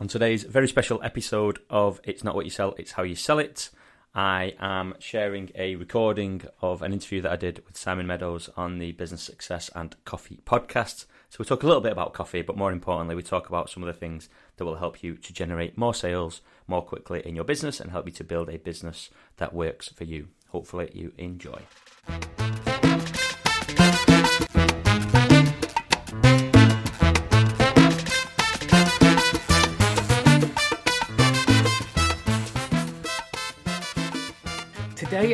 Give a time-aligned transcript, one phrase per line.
[0.00, 3.40] On today's very special episode of It's Not What You Sell, It's How You Sell
[3.40, 3.70] It,
[4.14, 8.78] I am sharing a recording of an interview that I did with Simon Meadows on
[8.78, 11.06] the Business Success and Coffee podcast.
[11.30, 13.82] So we talk a little bit about coffee, but more importantly, we talk about some
[13.82, 17.44] of the things that will help you to generate more sales more quickly in your
[17.44, 20.28] business and help you to build a business that works for you.
[20.50, 21.60] Hopefully, you enjoy.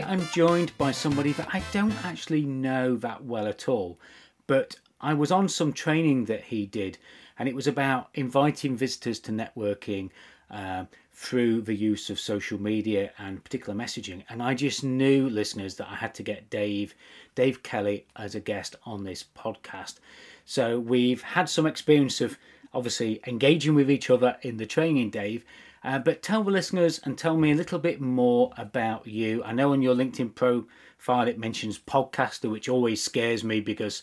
[0.07, 3.99] I'm joined by somebody that I don't actually know that well at all,
[4.47, 6.99] but I was on some training that he did,
[7.39, 10.11] and it was about inviting visitors to networking
[10.51, 14.25] uh, through the use of social media and particular messaging.
[14.29, 16.95] And I just knew, listeners, that I had to get Dave,
[17.35, 20.01] Dave Kelly, as a guest on this podcast.
[20.45, 22.37] So we've had some experience of
[22.75, 25.45] obviously engaging with each other in the training, Dave.
[25.85, 29.45] Uh, but tell the listeners and tell me a little bit more about you.
[29.45, 34.03] I know on your LinkedIn profile it mentions podcaster, which always scares me because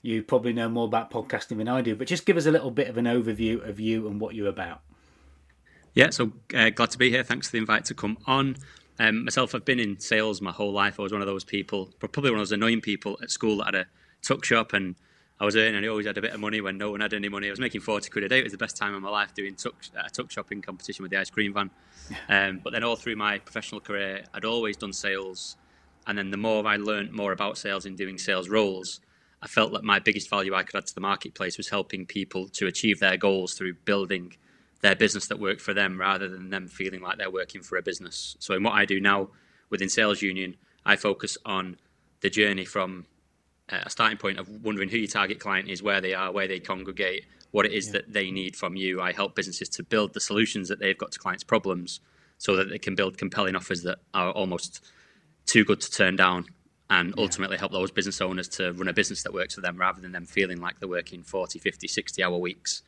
[0.00, 1.94] you probably know more about podcasting than I do.
[1.94, 4.48] But just give us a little bit of an overview of you and what you're
[4.48, 4.80] about.
[5.92, 7.22] Yeah, so uh, glad to be here.
[7.22, 8.56] Thanks for the invite to come on.
[8.98, 10.98] Um, myself, I've been in sales my whole life.
[10.98, 13.66] I was one of those people, probably one of those annoying people at school that
[13.66, 13.86] had a
[14.22, 14.94] tuck shop and
[15.40, 17.14] I was earning, and I always had a bit of money when no one had
[17.14, 17.46] any money.
[17.46, 18.40] I was making 40 quid a day.
[18.40, 21.12] It was the best time of my life doing tuck, a tuck shopping competition with
[21.12, 21.70] the ice cream van.
[22.28, 25.56] Um, but then all through my professional career, I'd always done sales.
[26.08, 29.00] And then the more I learned more about sales and doing sales roles,
[29.40, 32.48] I felt that my biggest value I could add to the marketplace was helping people
[32.48, 34.34] to achieve their goals through building
[34.80, 37.82] their business that worked for them rather than them feeling like they're working for a
[37.82, 38.36] business.
[38.40, 39.28] So in what I do now
[39.70, 41.76] within Sales Union, I focus on
[42.20, 43.06] the journey from
[43.68, 46.60] a starting point of wondering who your target client is, where they are, where they
[46.60, 47.92] congregate, what it is yeah.
[47.92, 49.00] that they need from you.
[49.00, 52.00] I help businesses to build the solutions that they've got to clients' problems
[52.38, 54.84] so that they can build compelling offers that are almost
[55.46, 56.46] too good to turn down
[56.90, 57.60] and ultimately yeah.
[57.60, 60.24] help those business owners to run a business that works for them rather than them
[60.24, 62.82] feeling like they're working 40, 50, 60 hour weeks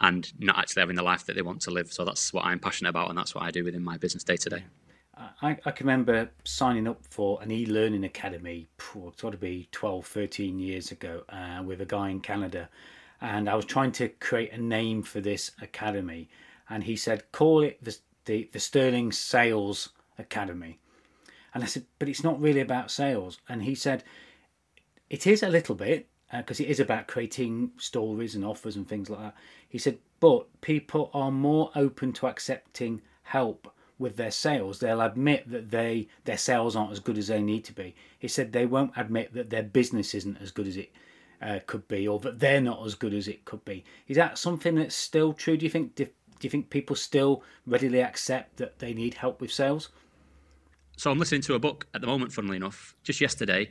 [0.00, 1.92] and not actually having the life that they want to live.
[1.92, 4.36] So that's what I'm passionate about and that's what I do within my business day
[4.36, 4.64] to day.
[5.16, 8.68] I, I, can remember signing up for an e-learning academy,
[9.06, 12.68] it's got to be 12, 13 years ago, uh, with a guy in Canada.
[13.20, 16.28] And I was trying to create a name for this academy.
[16.68, 20.78] And he said, call it the, the, the Sterling Sales Academy.
[21.52, 23.38] And I said, but it's not really about sales.
[23.48, 24.02] And he said,
[25.10, 28.88] it is a little bit, because uh, it is about creating stories and offers and
[28.88, 29.36] things like that.
[29.68, 34.78] He said, but people are more open to accepting help with their sales.
[34.78, 37.94] They'll admit that they their sales aren't as good as they need to be.
[38.18, 40.92] He said they won't admit that their business isn't as good as it
[41.40, 43.84] uh, could be, or that they're not as good as it could be.
[44.08, 45.56] Is that something that's still true?
[45.56, 45.94] Do you think?
[45.94, 49.88] Do, do you think people still readily accept that they need help with sales?
[50.96, 53.70] So I'm listening to a book at the moment, funnily enough, just yesterday,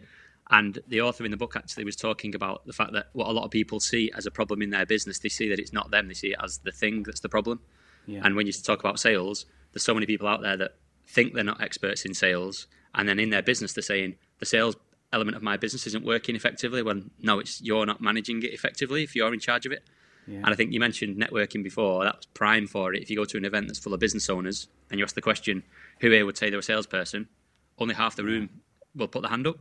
[0.49, 3.31] and the author in the book actually was talking about the fact that what a
[3.31, 5.91] lot of people see as a problem in their business, they see that it's not
[5.91, 7.61] them, they see it as the thing that's the problem.
[8.05, 8.21] Yeah.
[8.23, 10.75] And when you talk about sales, there's so many people out there that
[11.05, 14.75] think they're not experts in sales, and then in their business they're saying the sales
[15.11, 16.81] element of my business isn't working effectively.
[16.81, 19.83] When no, it's you're not managing it effectively if you're in charge of it.
[20.27, 20.37] Yeah.
[20.37, 22.03] And I think you mentioned networking before.
[22.03, 23.01] That's prime for it.
[23.01, 25.21] If you go to an event that's full of business owners and you ask the
[25.21, 25.63] question,
[25.99, 27.27] who here would say they're a salesperson?
[27.77, 28.49] Only half the room
[28.95, 29.57] will put the hand up.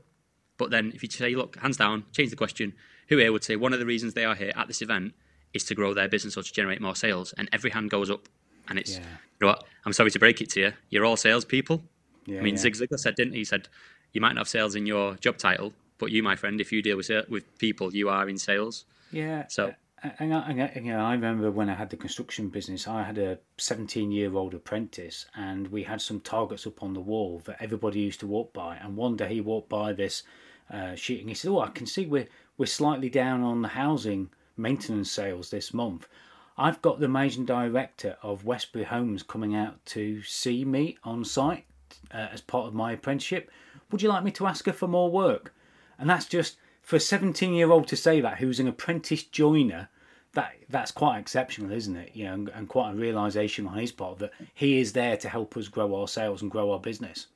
[0.58, 2.74] But then if you say, look, hands down, change the question,
[3.08, 5.14] who here would say one of the reasons they are here at this event
[5.52, 7.34] is to grow their business or to generate more sales?
[7.36, 8.28] And every hand goes up.
[8.68, 9.00] And it's, yeah.
[9.00, 9.06] you
[9.40, 11.82] know what, I'm sorry to break it to you, you're all salespeople.
[12.26, 12.60] Yeah, I mean, yeah.
[12.60, 13.40] Zig Ziglar said, didn't he?
[13.40, 13.68] He said,
[14.12, 16.82] you might not have sales in your job title, but you, my friend, if you
[16.82, 18.84] deal with with people, you are in sales.
[19.10, 19.46] Yeah.
[19.48, 19.74] So.
[20.18, 23.18] And I, and, you know, I remember when I had the construction business, I had
[23.18, 27.58] a 17 year old apprentice, and we had some targets up on the wall that
[27.60, 28.76] everybody used to walk by.
[28.76, 30.24] And one day he walked by this
[30.72, 32.26] uh, sheet and he said, Oh, I can see we're,
[32.58, 36.08] we're slightly down on the housing maintenance sales this month.
[36.56, 41.64] I've got the managing director of Westbury Homes coming out to see me on site
[42.12, 43.50] uh, as part of my apprenticeship.
[43.90, 45.54] Would you like me to ask her for more work?
[45.98, 49.88] And that's just for a 17 year old to say that, who's an apprentice joiner.
[50.34, 52.12] That that's quite exceptional, isn't it?
[52.14, 55.28] You know, and, and quite a realization on his part that he is there to
[55.28, 57.26] help us grow our sales and grow our business.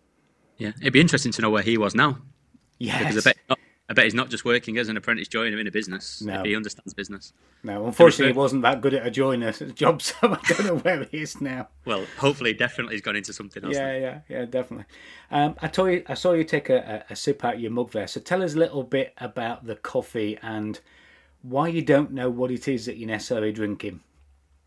[0.56, 2.18] Yeah, it'd be interesting to know where he was now.
[2.78, 3.55] Yeah, because I bet
[3.88, 6.20] I bet he's not just working as an apprentice joiner in a business.
[6.20, 6.42] No.
[6.42, 7.32] He understands business.
[7.62, 11.04] No, unfortunately, he wasn't that good at a joiner job, so I don't know where
[11.04, 11.68] he is now.
[11.84, 13.74] Well, hopefully, definitely he's gone into something else.
[13.74, 14.86] Yeah, yeah, yeah, definitely.
[15.30, 17.92] Um, I told you, I saw you take a, a, sip out of your mug
[17.92, 18.08] there.
[18.08, 20.80] So tell us a little bit about the coffee and
[21.42, 24.00] why you don't know what it is that you're necessarily drinking.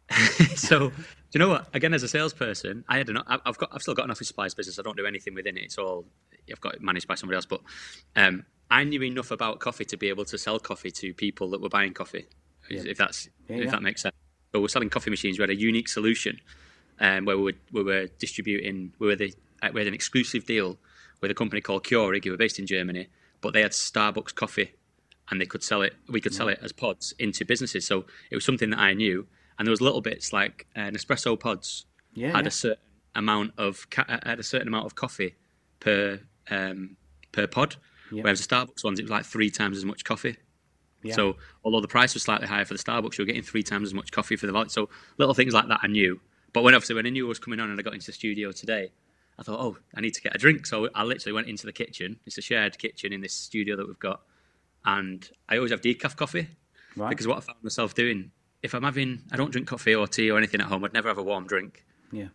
[0.55, 0.91] so
[1.31, 1.67] do you know what?
[1.73, 4.55] Again, as a salesperson, I had an, I've got, I've still got an office supplies
[4.55, 4.79] business.
[4.79, 5.63] I don't do anything within it.
[5.65, 6.05] It's all,
[6.49, 7.45] I've got it managed by somebody else.
[7.45, 7.61] But
[8.15, 11.61] um, I knew enough about coffee to be able to sell coffee to people that
[11.61, 12.27] were buying coffee,
[12.69, 12.83] yeah.
[12.85, 13.71] if that's, yeah, if yeah.
[13.71, 14.15] that makes sense.
[14.51, 15.37] But we're selling coffee machines.
[15.37, 16.39] We had a unique solution
[16.99, 18.93] um, where we were, we were distributing.
[18.99, 19.33] We were the,
[19.73, 20.77] we had an exclusive deal
[21.21, 23.07] with a company called Keurig, who were based in Germany,
[23.41, 24.73] but they had Starbucks coffee,
[25.29, 25.95] and they could sell it.
[26.07, 27.85] We could sell it as pods into businesses.
[27.85, 29.27] So it was something that I knew
[29.59, 31.85] and there was little bits like uh, Nespresso pods
[32.17, 32.81] had a certain
[33.13, 35.35] amount of ca- had a certain amount of coffee
[35.81, 36.95] per um,
[37.33, 37.75] per pod,
[38.11, 40.37] whereas the Starbucks ones it was like three times as much coffee.
[41.03, 41.15] Yeah.
[41.15, 43.87] So although the price was slightly higher for the Starbucks, you were getting three times
[43.87, 44.69] as much coffee for the value.
[44.69, 46.19] So little things like that I knew.
[46.51, 48.11] But when obviously when I knew I was coming on and I got into the
[48.11, 48.91] studio today,
[49.37, 50.65] I thought, oh, I need to get a drink.
[50.65, 52.19] So I literally went into the kitchen.
[52.25, 54.21] It's a shared kitchen in this studio that we've got,
[54.83, 56.49] and I always have decaf coffee
[56.97, 57.09] right.
[57.09, 60.29] because what I found myself doing if I'm having, I don't drink coffee or tea
[60.31, 60.83] or anything at home.
[60.83, 61.85] I'd never have a warm drink.
[62.11, 62.27] Yeah.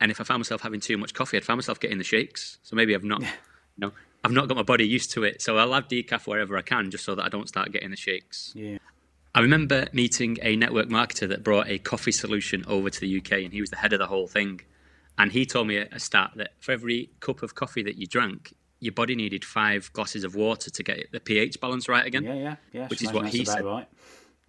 [0.00, 2.58] And if I found myself having too much coffee, I'd find myself getting the shakes.
[2.62, 3.28] So maybe I've not, yeah.
[3.76, 5.40] you know, I've not got my body used to it.
[5.40, 7.96] So I'll have decaf wherever I can, just so that I don't start getting the
[7.96, 8.52] shakes.
[8.54, 8.78] Yeah.
[9.34, 13.32] I remember meeting a network marketer that brought a coffee solution over to the UK,
[13.44, 14.60] and he was the head of the whole thing.
[15.18, 18.54] And he told me a stat that for every cup of coffee that you drank,
[18.80, 22.24] your body needed five glasses of water to get the pH balance right again.
[22.24, 22.88] Yeah, yeah, yeah.
[22.88, 23.64] Which is what he said.
[23.64, 23.86] Right.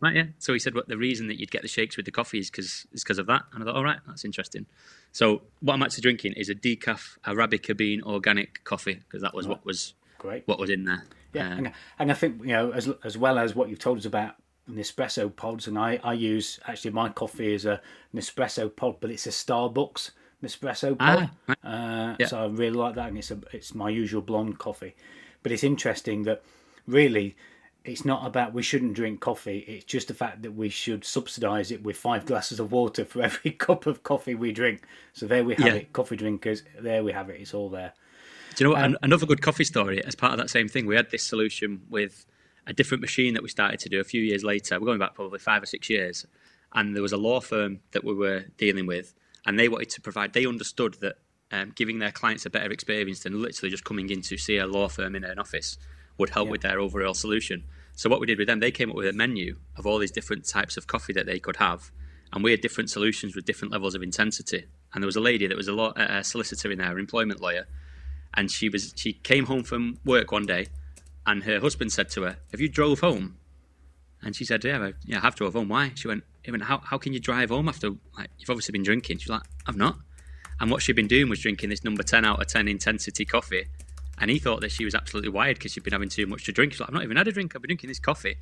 [0.02, 0.26] Right, yeah.
[0.40, 2.50] So he said, "What the reason that you'd get the shakes with the coffee is
[2.50, 4.66] because is because of that." And I thought, "All right, that's interesting."
[5.12, 9.46] So what I'm actually drinking is a decaf Arabica bean organic coffee because that was
[9.46, 9.52] right.
[9.52, 11.04] what was great, what was in there.
[11.34, 14.00] Yeah, um, and, and I think you know as as well as what you've told
[14.00, 14.36] us about
[14.70, 17.80] Nespresso pods, and I I use actually my coffee is a
[18.16, 20.12] Nespresso pod, but it's a Starbucks
[20.44, 21.30] Nespresso pod.
[21.30, 21.58] Ah, right.
[21.64, 22.26] uh, yeah.
[22.26, 24.96] So I really like that, and it's a it's my usual blonde coffee.
[25.44, 26.44] But it's interesting that
[26.88, 27.36] really
[27.84, 29.60] it's not about we shouldn't drink coffee.
[29.60, 33.22] It's just the fact that we should subsidise it with five glasses of water for
[33.24, 34.84] every cup of coffee we drink.
[35.14, 35.74] So there we have yeah.
[35.74, 36.64] it, coffee drinkers.
[36.80, 37.42] There we have it.
[37.42, 37.94] It's all there.
[38.56, 38.84] Do you know what?
[38.84, 40.04] Um, Another good coffee story.
[40.04, 42.26] As part of that same thing, we had this solution with
[42.68, 44.80] a different machine that we started to do a few years later.
[44.80, 46.28] We're going back probably five or six years,
[46.74, 49.14] and there was a law firm that we were dealing with,
[49.46, 50.34] and they wanted to provide.
[50.34, 51.16] They understood that
[51.52, 54.68] um, giving their clients a better experience than literally just coming in to see a
[54.68, 55.78] law firm in an office
[56.22, 56.52] would help yeah.
[56.52, 57.66] with their overall solution.
[57.96, 60.12] So what we did with them, they came up with a menu of all these
[60.12, 61.92] different types of coffee that they could have,
[62.32, 64.66] and we had different solutions with different levels of intensity.
[64.94, 67.42] And there was a lady that was a, law, a solicitor in there, an employment
[67.42, 67.68] lawyer,
[68.34, 70.68] and she was she came home from work one day,
[71.26, 73.38] and her husband said to her, "Have you drove home?"
[74.22, 75.70] And she said, "Yeah, I, yeah, I have drove home.
[75.70, 78.72] Why?" She went, "He went, how how can you drive home after like you've obviously
[78.72, 79.98] been drinking?" She's like, "I've not."
[80.60, 83.66] And what she'd been doing was drinking this number ten out of ten intensity coffee
[84.22, 86.54] and he thought that she was absolutely wired because she'd been having too much to
[86.54, 86.72] drink.
[86.72, 87.54] She's like, I've not even had a drink.
[87.56, 88.38] I've been drinking this coffee.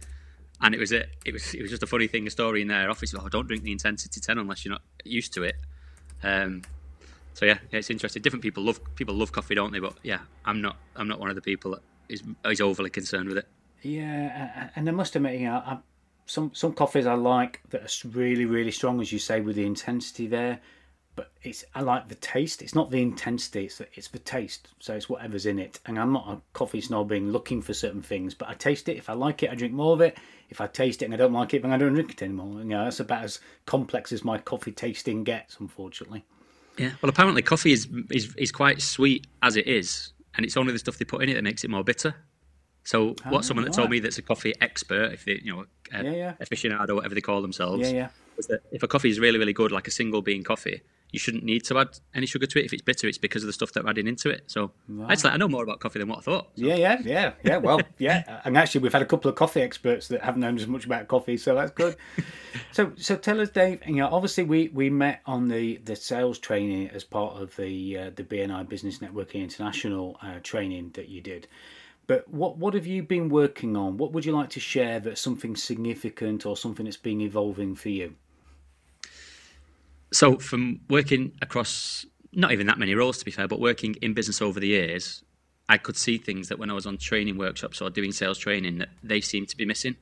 [0.61, 2.67] And it was a, it was, it was just a funny thing, a story in
[2.67, 3.15] their office.
[3.17, 5.55] Oh, don't drink the intensity ten unless you're not used to it.
[6.21, 6.63] Um,
[7.33, 8.21] so yeah, yeah, it's interesting.
[8.21, 9.79] Different people love people love coffee, don't they?
[9.79, 13.29] But yeah, I'm not, I'm not one of the people that is is overly concerned
[13.29, 13.47] with it.
[13.81, 15.77] Yeah, and I must admit, you know, I,
[16.25, 19.65] some some coffees I like that are really really strong, as you say, with the
[19.65, 20.59] intensity there
[21.19, 22.61] but it's I like the taste.
[22.61, 23.65] It's not the intensity.
[23.65, 24.69] It's the, it's the taste.
[24.79, 25.77] So it's whatever's in it.
[25.85, 28.95] And I'm not a coffee snobbing looking for certain things, but I taste it.
[28.95, 30.17] If I like it, I drink more of it.
[30.49, 32.59] If I taste it and I don't like it, then I don't drink it anymore.
[32.59, 36.23] You know, that's about as complex as my coffee tasting gets, unfortunately.
[36.77, 36.91] Yeah.
[37.01, 40.79] Well, apparently coffee is is is quite sweet as it is, and it's only the
[40.79, 42.15] stuff they put in it that makes it more bitter.
[42.85, 45.61] So, oh, what someone that told me that's a coffee expert, if they, you know,
[45.93, 46.33] uh, yeah, yeah.
[46.41, 48.07] aficionado, whatever they call themselves, yeah, yeah.
[48.37, 51.19] was that if a coffee is really, really good, like a single bean coffee, you
[51.19, 52.65] shouldn't need to add any sugar to it.
[52.65, 54.43] If it's bitter, it's because of the stuff that they're adding into it.
[54.47, 55.11] So right.
[55.11, 56.49] actually, I know more about coffee than what I thought.
[56.55, 56.65] So.
[56.65, 57.57] Yeah, yeah, yeah, yeah.
[57.57, 60.67] Well, yeah, and actually, we've had a couple of coffee experts that haven't known as
[60.67, 61.95] much about coffee, so that's good.
[62.71, 63.81] so, so tell us, Dave.
[63.87, 67.97] You know, obviously, we we met on the the sales training as part of the
[67.97, 71.47] uh, the BNI Business Networking International uh, training that you did.
[72.05, 73.97] But what what have you been working on?
[73.97, 77.89] What would you like to share that's something significant or something that's been evolving for
[77.89, 78.15] you?
[80.11, 84.13] So, from working across not even that many roles, to be fair, but working in
[84.13, 85.23] business over the years,
[85.67, 88.79] I could see things that when I was on training workshops or doing sales training
[88.79, 89.95] that they seemed to be missing.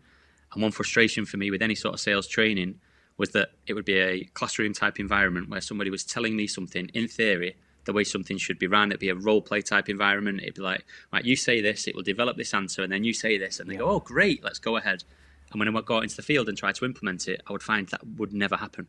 [0.54, 2.80] And one frustration for me with any sort of sales training
[3.18, 6.90] was that it would be a classroom type environment where somebody was telling me something
[6.94, 7.56] in theory
[7.88, 8.92] the way something should be run.
[8.92, 10.42] It'd be a role play type environment.
[10.42, 13.14] It'd be like, right, you say this, it will develop this answer, and then you
[13.14, 13.80] say this, and they yeah.
[13.80, 15.04] go, oh, great, let's go ahead.
[15.52, 17.88] And when I got into the field and tried to implement it, I would find
[17.88, 18.88] that would never happen.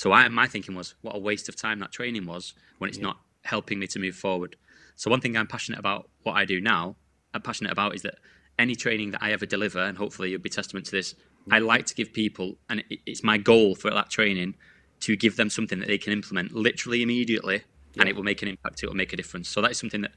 [0.00, 2.96] So I, my thinking was, what a waste of time that training was when it's
[2.96, 3.08] yeah.
[3.08, 4.56] not helping me to move forward.
[4.96, 6.96] So one thing I'm passionate about, what I do now,
[7.34, 8.14] I'm passionate about is that
[8.58, 11.14] any training that I ever deliver, and hopefully you'll be testament to this,
[11.46, 11.56] yeah.
[11.56, 14.54] I like to give people, and it's my goal for that training,
[15.00, 18.00] to give them something that they can implement literally immediately, yeah.
[18.00, 18.82] and it will make an impact.
[18.82, 19.50] It will make a difference.
[19.50, 20.12] So that is something that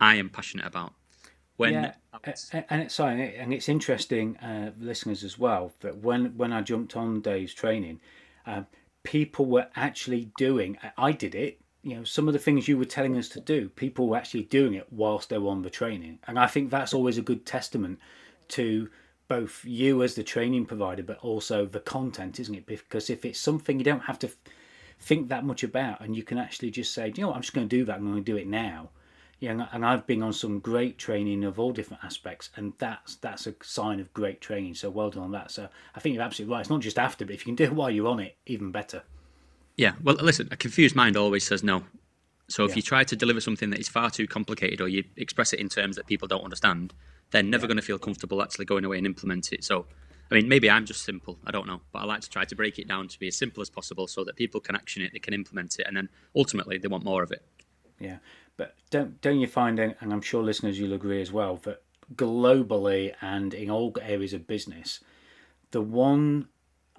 [0.00, 0.94] I am passionate about.
[1.58, 1.92] When yeah,
[2.70, 6.96] and it's sorry, and it's interesting, uh, listeners as well, that when when I jumped
[6.96, 8.00] on Dave's training,
[8.44, 8.62] uh,
[9.08, 10.76] people were actually doing.
[10.98, 11.58] I did it.
[11.82, 14.42] You know, some of the things you were telling us to do, people were actually
[14.42, 17.46] doing it whilst they were on the training, and I think that's always a good
[17.46, 17.98] testament
[18.48, 18.90] to
[19.26, 22.66] both you as the training provider, but also the content, isn't it?
[22.66, 24.30] Because if it's something you don't have to
[25.00, 27.54] think that much about, and you can actually just say, you know, what, I'm just
[27.54, 27.96] going to do that.
[27.96, 28.90] I'm going to do it now
[29.40, 33.46] yeah, and I've been on some great training of all different aspects, and that's that's
[33.46, 34.74] a sign of great training.
[34.74, 35.52] So well done on that.
[35.52, 36.60] So I think you're absolutely right.
[36.60, 38.72] It's not just after, but if you can do it while you're on it, even
[38.72, 39.04] better.
[39.76, 39.92] Yeah.
[40.02, 41.84] Well, listen, a confused mind always says no.
[42.48, 42.76] So if yeah.
[42.76, 45.68] you try to deliver something that is far too complicated, or you express it in
[45.68, 46.92] terms that people don't understand,
[47.30, 47.68] they're never yeah.
[47.68, 49.64] going to feel comfortable actually going away and implement it.
[49.64, 49.86] So.
[50.30, 51.38] I mean, maybe I'm just simple.
[51.46, 53.36] I don't know, but I like to try to break it down to be as
[53.38, 56.10] simple as possible so that people can action it, they can implement it, and then
[56.36, 57.42] ultimately they want more of it.
[57.98, 58.18] Yeah,
[58.56, 61.82] but don't don't you find, and I'm sure listeners you'll agree as well, that
[62.14, 65.00] globally and in all areas of business,
[65.70, 66.48] the one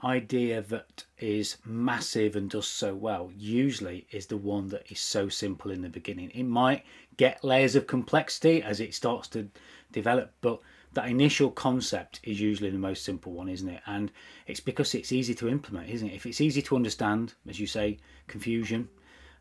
[0.04, 5.28] idea that is massive and does so well usually is the one that is so
[5.28, 6.30] simple in the beginning.
[6.32, 6.86] It might
[7.18, 9.50] get layers of complexity as it starts to
[9.92, 10.60] develop, but
[10.94, 13.82] that initial concept is usually the most simple one, isn't it?
[13.86, 14.12] And
[14.48, 16.16] it's because it's easy to implement, isn't it?
[16.16, 18.90] If it's easy to understand, as you say, confusion,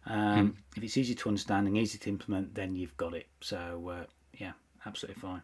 [0.08, 0.54] um, mm.
[0.76, 3.26] If it's easy to understand and easy to implement, then you've got it.
[3.40, 4.52] So uh, yeah,
[4.86, 5.42] absolutely fine.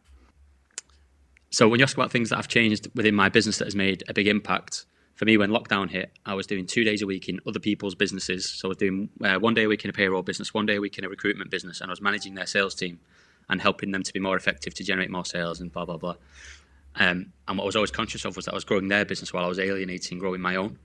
[1.50, 4.02] So when you ask about things that have changed within my business that has made
[4.08, 7.28] a big impact, for me when lockdown hit, I was doing two days a week
[7.28, 8.48] in other people's businesses.
[8.48, 10.76] So I was doing uh, one day a week in a payroll business, one day
[10.76, 12.98] a week in a recruitment business, and I was managing their sales team
[13.48, 16.16] and helping them to be more effective to generate more sales and blah blah blah.
[16.96, 19.32] Um, and what I was always conscious of was that I was growing their business
[19.32, 20.78] while I was alienating, growing my own.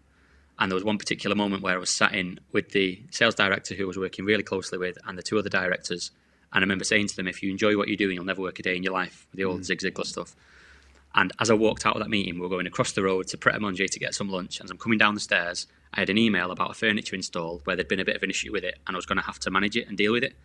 [0.59, 3.75] And there was one particular moment where I was sat in with the sales director
[3.75, 6.11] who I was working really closely with and the two other directors.
[6.51, 8.59] And I remember saying to them, if you enjoy what you're doing, you'll never work
[8.59, 9.63] a day in your life with the old mm.
[9.63, 10.35] Zig Ziglar stuff.
[11.15, 13.37] And as I walked out of that meeting, we were going across the road to
[13.37, 14.59] Pret a Manger to get some lunch.
[14.59, 17.61] And as I'm coming down the stairs, I had an email about a furniture install
[17.63, 19.25] where there'd been a bit of an issue with it and I was going to
[19.25, 20.35] have to manage it and deal with it.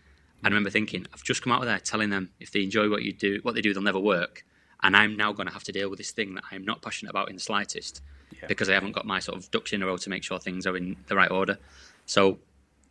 [0.42, 2.88] And I remember thinking, I've just come out of there telling them if they enjoy
[2.88, 4.44] what you do, what they do, they'll never work.
[4.82, 7.10] And I'm now going to have to deal with this thing that I'm not passionate
[7.10, 8.00] about in the slightest
[8.44, 8.48] yeah.
[8.48, 10.66] because I haven't got my sort of ducks in a row to make sure things
[10.66, 11.58] are in the right order.
[12.06, 12.38] So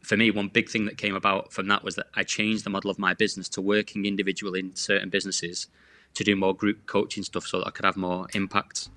[0.01, 2.69] for me, one big thing that came about from that was that I changed the
[2.69, 5.67] model of my business to working individually in certain businesses
[6.15, 8.89] to do more group coaching stuff so that I could have more impact.